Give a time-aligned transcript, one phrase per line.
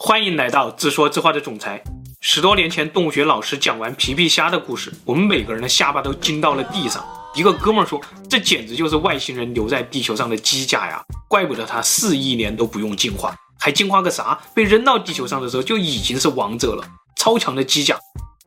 [0.00, 1.82] 欢迎来到自说自话的总裁。
[2.20, 7.04] 十多年前，动物学老师讲完皮皮虾的故事，我们每个人的下巴都惊到了地上。
[7.34, 8.00] 一个哥们儿说
[8.30, 11.04] ：“这简直就是外星人留在地球上的机甲呀！
[11.28, 14.40] 怪不得它四亿年都不用进化，还进化个啥？
[14.54, 16.88] 被扔到地球上的时候就已经是王者了。
[17.16, 17.98] 超强的机甲，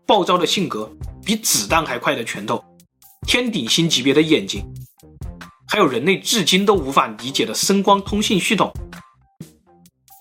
[0.07, 0.89] 暴躁的性格，
[1.25, 2.63] 比子弹还快的拳头，
[3.27, 4.63] 天顶星级别的眼睛，
[5.68, 8.71] 还有人类至今都无法理解的声光通信系统。”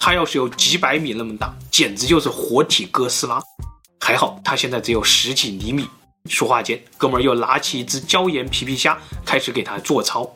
[0.03, 3.39] 它要是有几百米那么大，简直就是活体哥斯拉。
[4.01, 5.87] 还好它现在只有十几厘米。
[6.25, 10.29] 说话间，哥们儿又拿起一只椒盐皮皮虾，开始给它做操。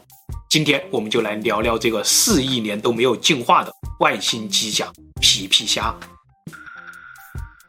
[0.51, 5.95] 今天我们就来聊聊这个四亿年都没有进化的外星机甲皮皮虾。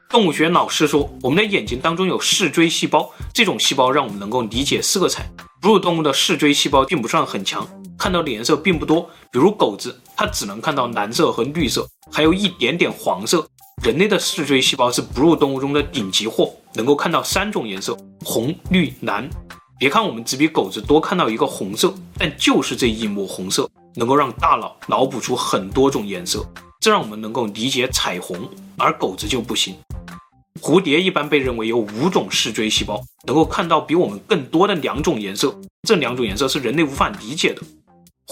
[0.09, 5.29] 动物学老师说，我们的眼睛当中有视锥细胞，这种细胞让我们能够理解色彩。
[5.61, 7.67] 哺乳动物的视锥细胞并不算很强。
[7.97, 13.47] 看到的颜色并不多，比如狗子，它只能看到蓝色和绿色，还有一点点黄色。
[13.83, 19.29] 人类的视锥细胞是哺乳动物中的顶级货，能够看到三种颜色：红、绿、蓝。
[19.77, 26.45] 别看我们只比狗子多看到一个红色，但就是这一抹红色，能够让大脑脑补出很多种颜色，
[26.79, 29.75] 这让我们能够理解彩虹，而狗子就不行。
[30.61, 35.53] 蝴蝶一般被认为有五种视锥细胞，能够看到比我们更多的两种颜色，
[35.87, 37.61] 这两种颜色是人类无法理解的。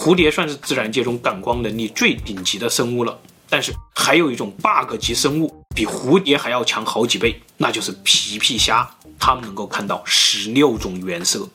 [0.04, 8.86] 蝴蝶算是自然界中感光能力最顶级的生物了，但是还有一种 bug 级生物比蝴蝶还要强好几倍，那就是皮皮虾，
[9.18, 11.48] 它们能够看到十六种颜色，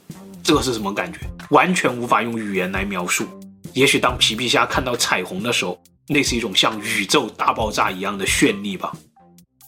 [0.43, 1.19] 这个是什么感觉？
[1.51, 3.27] 完全无法用语言来描述。
[3.73, 8.91] 也许当皮皮虾看到彩虹的时候，那是一种像宇宙大爆炸一样的绚丽吧。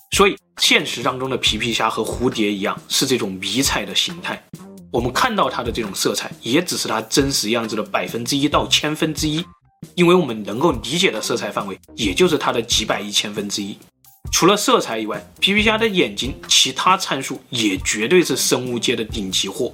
[0.09, 4.43] 所以现实当中的皮皮虾和蝴蝶一样，是这种迷彩的形态。
[4.91, 9.43] 我们看到它的这种色彩，也只是它真实样子的百分之一到千分之一，
[9.95, 13.77] 因为我们能够理解的色彩范围，也就是它的几百亿千分之一。
[14.33, 19.71] 除了色彩以外，皮皮虾的眼睛其他参数也绝对是生物界的顶级货。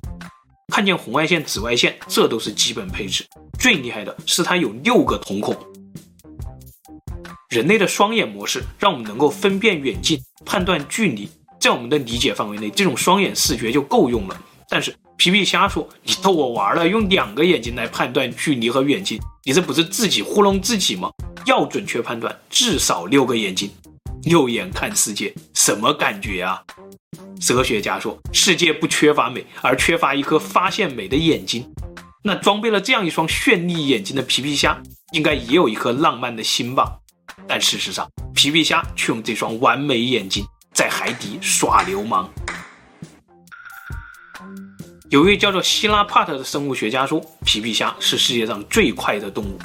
[0.72, 3.26] 看见红外线、紫外线，这都是基本配置。
[3.60, 5.56] 最厉害的是它有六个瞳孔。
[7.50, 11.28] 人类的双眼模式让我们能够分辨远近、判断距离，
[11.60, 14.42] 在我们的理解范围内，这种双眼视觉就够用了。
[14.70, 21.10] 但是皮皮虾说：“你逗我玩了，用两个眼睛来判断距离和远近，你这不是自己糊弄自己吗？
[21.48, 23.72] 要准确判断，至少六个眼睛，
[24.24, 26.62] 六眼看世界，什么感觉啊？”
[27.42, 31.68] 哲学家说：“世界不缺乏美，而缺乏一颗发现美的眼睛。
[32.24, 34.80] 那装备了这样一双绚丽眼睛的皮皮虾，
[35.14, 37.00] 应该也有一颗浪漫的心吧？
[37.48, 42.30] 但事实上，皮皮虾却用这双完美眼睛在海底耍流氓。”
[45.10, 49.58] 有一位叫做希拉帕特的生物学家说，皮皮虾是世界上最快的动物。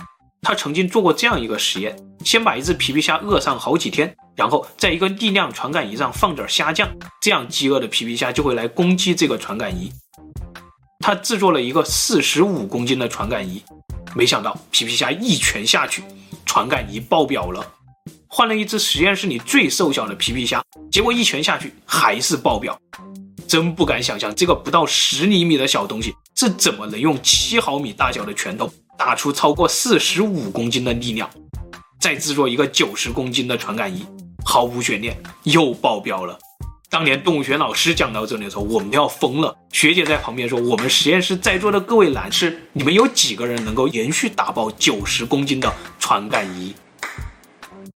[0.42, 6.88] 他曾经做过这样一个实验：先把一只皮皮虾饿上好几天，然后在一个力量传感仪上放点虾酱，
[7.20, 9.91] 这样饥饿的皮皮虾就会来攻击这个传感仪。
[11.00, 13.60] 他制作了一个四十五公斤的传感仪，
[14.14, 16.04] 没想到皮皮虾一拳下去，
[16.47, 17.66] 传感仪爆表了。
[18.28, 22.78] 换了一只实验室里最瘦小的皮皮虾，结果一拳下去还是爆表。
[23.52, 31.28] 真不敢想象，这个不到十厘米的小东西是怎么能用七毫米大小的拳头打出超过四十五公斤的力量。
[32.00, 34.06] 再制作一个九十公斤的传感仪，
[34.42, 36.38] 毫无悬念，又爆表了。
[36.88, 39.54] 当年动物学老师讲到这里的时候，我们都要疯了。
[39.70, 46.74] 学姐在旁边说：“我们实验室在座的各位男士，你们有几个人能够连续打爆九十公斤的传感仪？”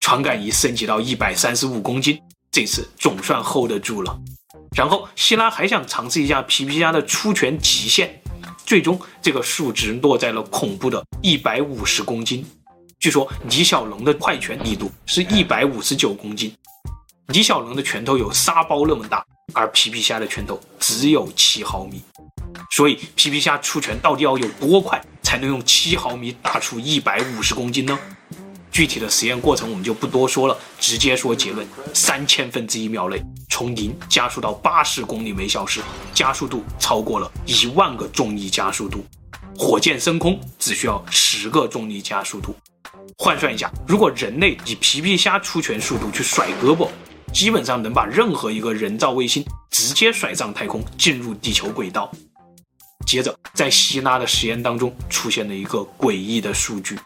[0.01, 2.19] 传感仪升级到一百三十五公斤，
[2.51, 4.19] 这次总算 hold 得住了。
[4.73, 8.21] 然后希拉还想尝试一下皮皮虾的出拳极限，
[8.65, 12.45] 最终这个数值落在了恐怖的一百五十公斤。
[12.99, 16.55] 据说李小龙的快拳力度是一百五十九公斤，
[17.27, 19.23] 李小龙的拳头有沙包那么大，
[19.53, 22.01] 而皮皮虾的拳头只有七毫米。
[22.71, 27.99] 所以皮皮虾出拳到底要有多快，才能用七毫米打出一百五十公斤呢？
[28.71, 33.21] 具体的实验过程我们就不多说了，直接说结论：三千分之一秒内，
[33.53, 35.79] 从零加速到八十公里每小时，
[36.11, 39.05] 加速度超过了一万个重力加速度。
[39.55, 42.55] 火箭升空只需要十个重力加速度。
[43.15, 46.89] 换算一下，如果人类以皮皮虾出拳速度去甩胳膊，
[47.31, 52.11] 基本上能把任何一个人造卫星直接甩上太空，进入地球轨道。
[53.05, 56.97] 接着，在希拉的实验当中出现了一个诡异的数据。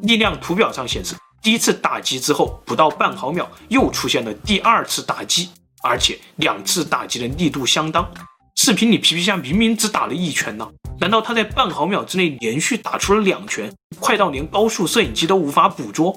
[0.00, 5.50] 力量图表上显示，第一次打击之后不到半毫秒，又出现了第二次打击，
[5.82, 8.08] 而且两次打击的力度相当。
[8.54, 10.68] 视频里皮皮虾明明只打了一拳呢，
[11.00, 16.16] 难道他在半毫秒之内连续打出了两拳，快到连高速摄影机都无法捕捉？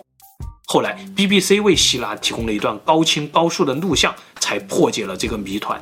[0.67, 5.81] 后来 BBC 为希拉提供了一段高清高速的录像，才破解了这个谜团。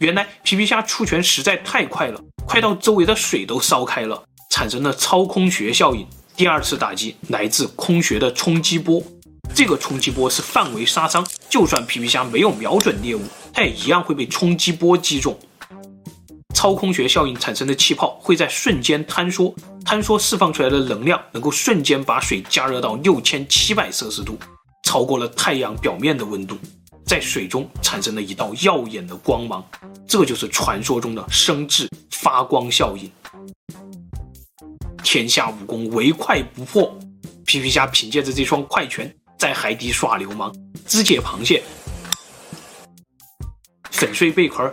[0.00, 6.06] 原来皮皮虾出拳实在太快了，快到周围的水都烧开了，产生了超空穴效应。
[6.36, 9.00] 第二次打击来自空穴的冲击波，
[9.54, 13.22] 这个冲击波是范围杀伤，就算皮皮虾没有瞄准猎物，
[13.52, 15.38] 它也一样会被冲击波击中。
[16.52, 19.54] 超空穴效应产生的气泡会在瞬间坍缩，
[19.84, 24.36] 坍缩释放出来的能量能够瞬间把水加热到六千七百摄氏度，
[24.82, 26.56] 超过了太阳表面的温度，
[27.06, 29.64] 在水中产生了一道耀眼的光芒，
[30.08, 33.08] 这就是传说中的生质发光效应。
[35.04, 36.98] 天下武功唯快不破，
[37.46, 39.14] 皮皮虾凭借着这双快拳
[39.44, 40.50] 在海底耍流氓，
[40.86, 41.62] 肢解螃蟹，
[43.90, 44.72] 粉碎贝壳，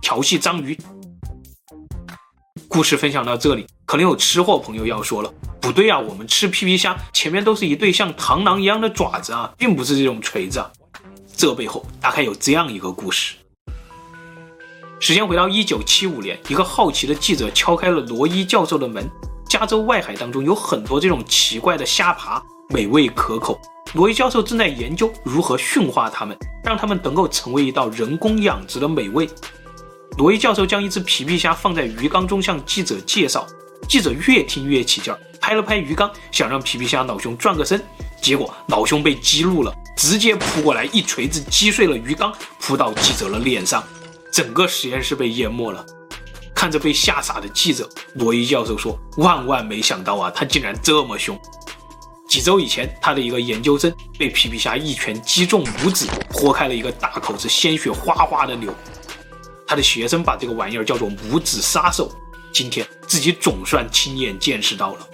[0.00, 0.76] 调戏章鱼。
[2.66, 10.68] 故事分享到这里，可能有吃货朋友要说了，不对啊，我们吃皮皮虾前面都是一对像螳螂一样的爪子啊，并不是这种锤子啊。
[11.36, 13.36] 这背后大概有这样一个故事。
[14.98, 19.08] 时间回到一九七五年，一个好奇的记者敲开了罗伊教授的门。
[19.52, 23.60] 加州外海当中有很多这种奇怪的虾爬，美味可口。
[23.92, 26.34] 罗伊教授正在研究如何驯化它们，
[26.64, 29.28] 让它们能够成为一道人工养殖的美味。
[30.16, 33.46] 罗伊教授将一只皮皮虾放在鱼缸中向记者介绍，
[33.86, 37.78] 记者越听越起劲儿，拍了拍鱼缸，想让皮皮虾老兄转个身，
[38.22, 43.84] 结果老兄被激怒了，直接扑过来一锤子击碎了鱼缸，扑到记者的脸上。
[44.32, 45.84] 整个实验室被淹没了。
[46.62, 51.36] 看着被吓傻的记者，罗伊教授说：“万万没想到啊，他竟然这么凶！
[52.28, 58.72] 几周以前，他的一个研究生被皮皮虾一拳击中拇指，破开了一个大口子，鲜血哗哗的流。
[59.66, 62.08] 他的学生把这个玩意儿叫做拇指杀手。
[62.52, 65.08] 今天自己总算亲眼见识到了。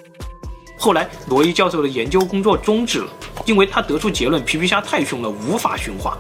[0.78, 3.10] 后来，罗伊教授的研究工作终止了，
[3.46, 6.18] 因为他得出结论：皮皮虾太凶了，无法驯化。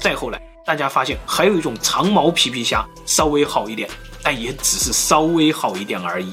[0.00, 3.86] 再后来。”大家发现还有一种长毛皮皮虾稍微好一点，
[4.24, 6.32] 但也只是稍微好一点而已。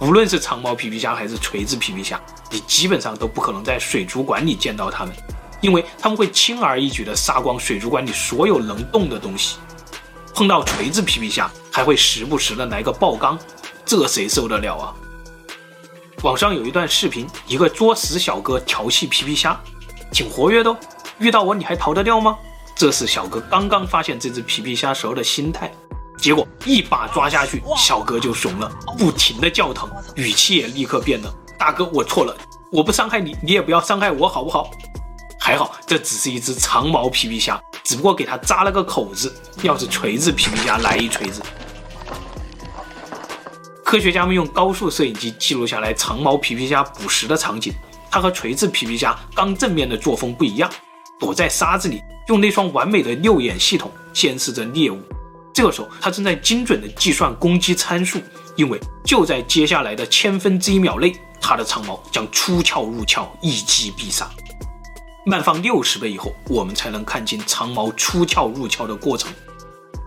[0.00, 5.14] 无论是长毛皮皮虾还是锤子皮皮虾，你基本上都不可能在水族馆里见到它们，
[5.60, 9.58] 因为它们会轻而易举地杀光水族馆里所有能动的东西。
[10.34, 13.38] 碰到锤子皮皮虾，还会时不时的来个爆缸，
[13.84, 14.94] 这谁受得了啊？
[16.22, 19.58] 网上有一段视频，一个作死小哥调戏皮皮虾，
[20.10, 20.76] 挺活跃的哦。
[21.18, 22.36] 遇到我你还逃得掉吗？
[22.74, 25.70] 这是小哥刚刚发现这只皮皮虾时候的心态，
[26.20, 31.34] 结果一把抓下去，小哥就怂了，不停的叫疼，语气也立刻变了。
[31.58, 32.36] 大哥，我错了，
[32.70, 34.70] 我不伤害你，你也不要伤害我，好不好？
[35.40, 39.34] 还好，这只是一只长毛皮皮虾，只不过给它扎了个口子。
[39.62, 41.42] 要是锤子皮皮虾来一锤子。
[43.82, 47.72] 科学家们用高速摄影机记录下来长毛皮皮虾捕食的场景，
[48.10, 50.70] 它和锤子皮皮虾刚正面的作风不一样。
[51.18, 55.00] 躲在沙子里，用那双完美的六眼系统监视着猎物。
[55.52, 58.20] 这个时候，他正在精准地计算攻击参数，
[58.56, 64.28] 因为就在接下来的千分之一秒内，他的长矛将出鞘入鞘，一击必杀。
[65.26, 69.30] 慢放六十倍以后，我们才能看清长矛出鞘入鞘的过程。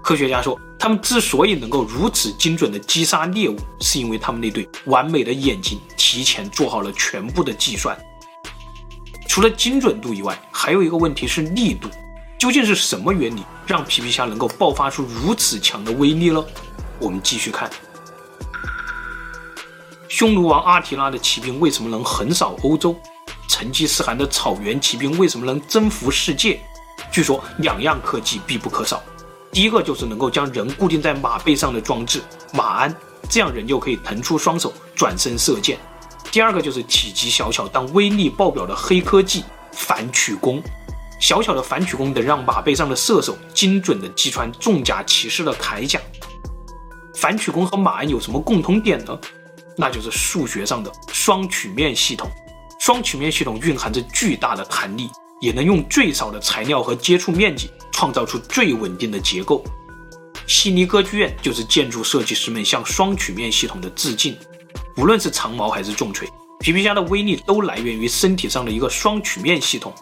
[0.01, 7.97] 科学家说，他们之所以能够如此精准地击杀猎物，是因为他们那对完美的眼睛提前做好了全部的计算。
[9.27, 11.89] 除了精准度以外，还有一个问题是力度。
[12.37, 16.45] 究竟是什么原理让皮皮虾能够爆发出如此强的威力了？
[16.99, 17.69] 我们继续看，
[20.07, 22.95] 匈奴王阿提拉的骑兵为什么能横扫欧洲？
[23.47, 26.59] 成吉思汗的草原骑兵为什么能征服世界？
[27.11, 29.01] 据说两样科技必不可少。
[29.51, 32.21] 第一个就是能够将人固定在马背上的装置
[32.53, 32.95] 马鞍，
[33.29, 35.77] 这样人就可以腾出双手转身射箭。
[36.31, 40.59] 第二个就是体积小巧但威力爆表的黑科技反曲弓，
[41.23, 45.97] 小小的反曲弓能让马背上的射手精准地击穿重甲骑士的铠甲。
[47.15, 49.17] 反曲弓和马鞍有什么共同点呢？
[49.77, 52.29] 那就是数学上的双曲面系统。
[52.81, 59.63] 双曲面系统蕴含着巨大的弹力，也能用最少的材料和接触面积创造出最稳定的结构。
[60.45, 64.37] 悉尼歌剧院就是建筑设计师们向双曲面系统的致敬。
[64.97, 66.27] 无论是长矛还是重锤，
[66.59, 69.93] 皮皮虾的威力都来源于身体上的一个双曲面系统。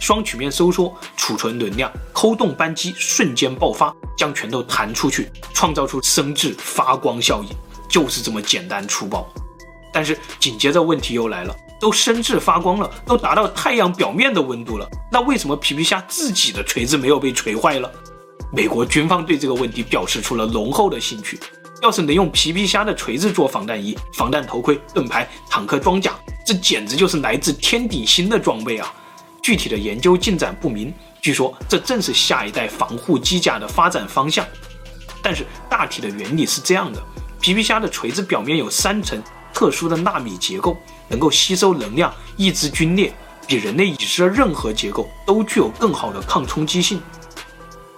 [0.00, 7.48] 双曲面收缩，储存能量，扣动扳机，瞬间爆发，将拳头弹出去，创造出生质发光效应，
[7.88, 9.26] 就是这么简单粗暴。
[9.92, 17.90] 但是紧接着问题又来了，都生质发光了，都达到太阳表面的温度了，那为什么皮皮虾自己的锤子没有被锤坏了？
[18.52, 21.38] 美国军方对这个问题表示出了浓厚的兴趣。
[21.80, 26.12] 要是能用皮皮虾的锤子做防弹衣、防弹头盔、盾牌、坦克装甲，
[26.44, 28.92] 这简直就是来自天顶星的装备啊！
[29.42, 34.46] 具体的研究进展不明，据说这正是下一代防护机甲的发展方向。
[35.22, 37.02] 但是大体的原理是这样的：
[37.40, 40.76] 皮皮虾的锤子表面有三层特殊的纳米结构，
[41.08, 43.12] 能够吸收能量，抑制龟裂，
[43.46, 47.00] 比人类已知的任何结构都具有更好的抗冲击性。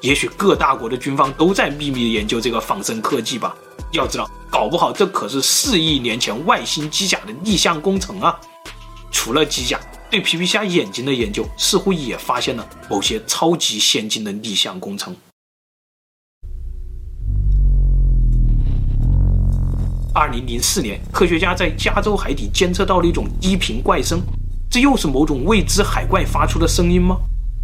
[0.00, 3.54] 也许各大国的军方都在秘密研究这个仿生科技吧。
[3.92, 8.38] 要知道，搞不好这可是四亿年前外星机甲的逆向工程啊！
[9.10, 9.78] 除了机甲，
[10.10, 15.14] 对皮皮虾眼睛的研究似乎也发现了某些超级先进的逆向工程。
[20.12, 24.20] 二零零四年，科学家在加州海底监测到了一种低频怪声，
[24.68, 27.16] 这又是某种未知海怪发出的声音吗？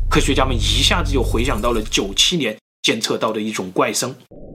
[0.09, 4.15] 科学家们一下子就回想到了九七年监测到的一种怪声。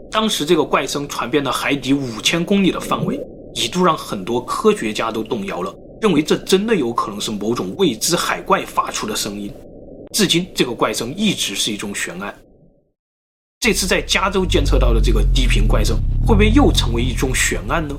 [0.10, 3.20] 当时这个怪声传遍了海底五千公里的范围，
[3.54, 9.54] 一度让很多科学家都动摇了，认为这真的有可能是某种未知海怪发出的声音。
[10.14, 12.34] 至今，这个怪声一直是一种悬案。
[13.60, 17.96] 这次在加州监测到的这个低频怪声，会不会又成为一宗悬案呢？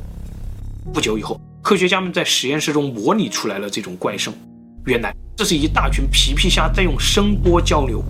[0.92, 4.34] 不久以后，科学家们在实验室中模拟出来了这种怪声，
[4.84, 8.02] 原来这是一大群皮皮虾在用声波交流。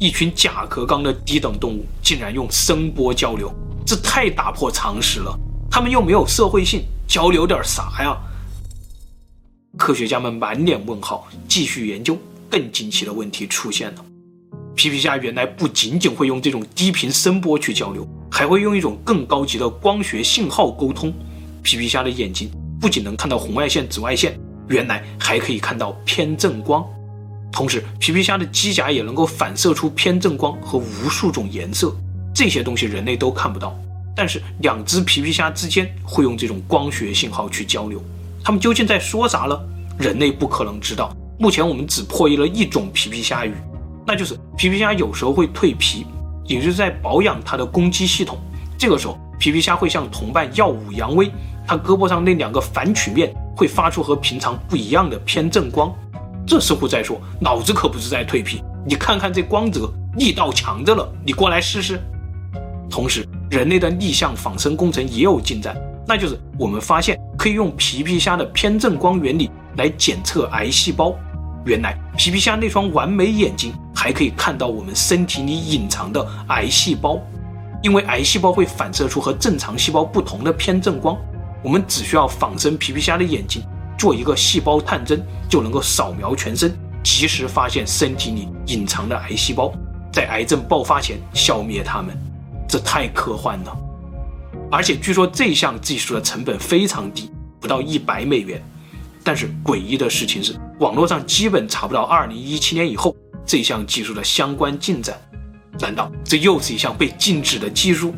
[0.00, 3.54] 一群甲壳纲的低等动物竟然用声波交流，
[3.86, 5.38] 这太打破常识了。
[5.70, 8.16] 他们又没有社会性，交流点啥呀？
[9.80, 12.16] 科学家们满脸问号，继续研究。
[12.50, 14.04] 更惊奇的问题出现了：
[14.76, 21.10] 皮皮虾原来不仅仅会用这种低频声波去交流，还会用一种更高级的光学信号沟通。
[21.62, 26.84] 皮皮虾的眼睛不仅能看到红外线、紫外线，原来还可以看到偏振光。
[27.50, 31.96] 同时，皮皮虾的机甲也能够反射出偏振光和无数种颜色，
[32.34, 33.74] 这些东西人类都看不到。
[34.14, 38.02] 但是，两只皮皮虾之间会用这种光学信号去交流，
[38.42, 39.58] 他们究竟在说啥呢？
[39.98, 41.14] 人类不可能知道。
[41.38, 43.54] 目前我们只破译了一种皮皮虾语，
[44.06, 46.06] 那就是皮皮虾有时候会蜕皮，
[46.44, 48.38] 也就是在保养它的攻击系统。
[48.76, 51.30] 这个时候，皮皮虾会向同伴耀武扬威，
[51.66, 55.94] 它胳膊上那两个反曲面会发出和平常不一样的偏振光。
[56.46, 62.00] 这似乎在说，老子可不是在蜕皮，你看看这光泽，力道强着了，你过来试试。
[62.90, 65.76] 同时，人类的逆向仿生工程也有进展，
[66.10, 71.14] 那就是我们发现可以用皮皮虾的偏振光原理来检测癌细胞。
[71.64, 77.20] 原来，皮皮虾那双完美眼睛还可以看到我们身体里隐藏的癌细胞，
[77.80, 81.16] 因为癌细胞会反射出和正常细胞不同的偏振光，
[81.62, 83.62] 我们只需要仿生皮皮虾的眼睛。
[83.96, 89.72] 做一个细胞探针，就能够扫描全身，及时发现身体里隐藏的癌细胞，
[90.12, 92.18] 在癌症爆发前消灭它们。
[92.68, 93.76] 这太科幻了！
[94.70, 98.62] 而且据说这项技术的成本非常低，不到一百美元。
[99.22, 105.20] 但是诡异的事情是，网络上基本查不到二零一七年以后这项技术的相关进展。
[105.78, 108.14] 难道这又是一项被禁止的技术？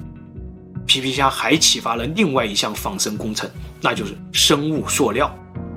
[0.86, 3.48] 皮皮虾还启发了另外一项仿生工程，
[3.80, 5.34] 那就是生物塑料。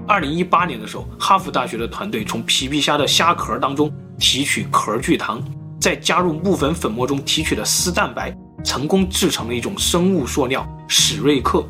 [0.08, 5.44] 二零一八年的时候，哈佛大学的团队从皮皮虾的虾壳当中提取壳聚糖，
[5.80, 8.36] 再加入木粉粉末中提取的丝蛋白，
[8.66, 11.64] 成功制成了一种生物塑料史瑞克。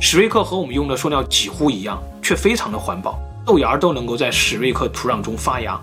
[0.00, 5.78] 史瑞克和我们用的塑料几乎一样，却非常的环保，豆芽都能够在史瑞克土壤中发芽。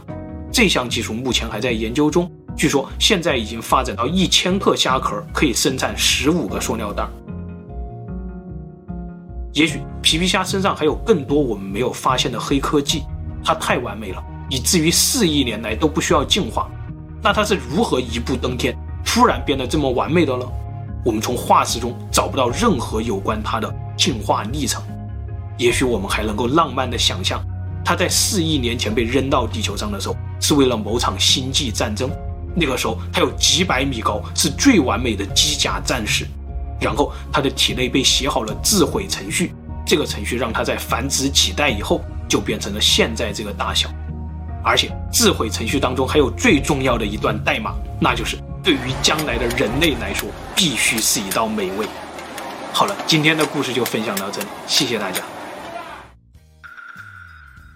[0.50, 7.06] 这项技术目前还在研究中，据说现在已经发展到一千克虾壳可以生产十五个塑料袋。
[9.52, 13.04] 也许皮皮虾身上还有更多我们没有发现的黑科技，
[13.44, 16.70] 它太完美了，以至于四亿年来都不需要进化。
[17.22, 18.78] 那它是如何一步登天，
[19.16, 20.46] 突然变得这么完美的了？
[21.06, 24.84] 我们从化石中找不到任何有关它的进化历程。
[25.58, 27.42] 也许我们还能够浪漫地想象，
[27.82, 32.12] 它在四亿年前被扔到地球上的时候，是为了某场星际战争。
[32.54, 36.28] 那个时候它有几百米高，是最完美的机甲战士。
[36.82, 39.54] 然后，它的体内被写好了自毁程序，
[39.86, 43.88] 这个程序让它在繁殖几代以后就变成了现在这个大小。
[44.62, 51.86] 而且，自毁程序当中还有最重要的一段代码，那就是对于将来的人类来说，必须是一道美味。
[52.74, 55.22] 好了，今天的故事就分享到这里，谢谢大家。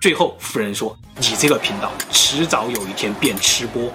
[0.01, 3.93] 最后，夫人说：“你这个频道迟早有一天变吃播。”